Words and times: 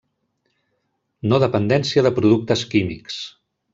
No 1.31 1.39
dependència 1.43 2.05
de 2.07 2.13
productes 2.19 2.65
químics. 2.73 3.21